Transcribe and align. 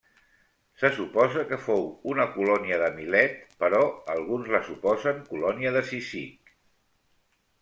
Se 0.83 0.89
suposa 0.93 1.43
que 1.51 1.59
fou 1.65 1.85
una 2.13 2.25
colònia 2.37 2.79
de 2.85 2.89
Milet 2.95 3.37
però 3.65 3.83
alguns 4.15 4.51
la 4.57 4.63
suposen 4.71 5.21
colònia 5.29 5.75
de 5.77 5.85
Cízic. 5.93 6.55